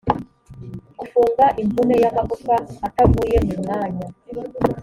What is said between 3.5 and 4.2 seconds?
mwanya